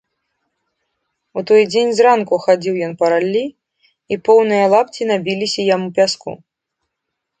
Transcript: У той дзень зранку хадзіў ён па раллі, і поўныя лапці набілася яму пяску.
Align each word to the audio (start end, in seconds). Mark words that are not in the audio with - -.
У 1.39 1.43
той 1.51 1.61
дзень 1.73 1.91
зранку 1.99 2.35
хадзіў 2.45 2.75
ён 2.87 2.93
па 3.03 3.11
раллі, 3.15 3.43
і 4.15 4.21
поўныя 4.29 4.65
лапці 4.75 5.03
набілася 5.11 5.61
яму 5.75 5.87
пяску. 5.99 6.31